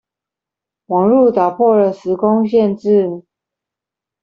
[0.87, 3.23] 網路打破了時空限制